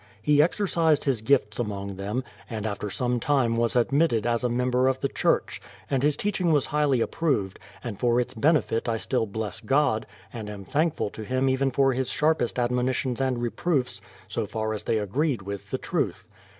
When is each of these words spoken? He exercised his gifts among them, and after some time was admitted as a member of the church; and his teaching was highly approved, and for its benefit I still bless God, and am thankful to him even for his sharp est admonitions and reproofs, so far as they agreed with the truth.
He 0.19 0.41
exercised 0.41 1.03
his 1.03 1.21
gifts 1.21 1.59
among 1.59 1.97
them, 1.97 2.23
and 2.49 2.65
after 2.65 2.89
some 2.89 3.19
time 3.19 3.55
was 3.55 3.75
admitted 3.75 4.25
as 4.25 4.43
a 4.43 4.49
member 4.49 4.87
of 4.87 4.99
the 4.99 5.07
church; 5.07 5.61
and 5.91 6.01
his 6.01 6.17
teaching 6.17 6.51
was 6.51 6.65
highly 6.65 7.01
approved, 7.01 7.59
and 7.83 7.99
for 7.99 8.19
its 8.19 8.33
benefit 8.33 8.89
I 8.89 8.97
still 8.97 9.27
bless 9.27 9.59
God, 9.59 10.07
and 10.33 10.49
am 10.49 10.65
thankful 10.65 11.11
to 11.11 11.23
him 11.23 11.47
even 11.49 11.69
for 11.69 11.93
his 11.93 12.09
sharp 12.09 12.41
est 12.41 12.57
admonitions 12.57 13.21
and 13.21 13.39
reproofs, 13.43 14.01
so 14.27 14.47
far 14.47 14.73
as 14.73 14.85
they 14.85 14.97
agreed 14.97 15.43
with 15.43 15.69
the 15.69 15.77
truth. 15.77 16.27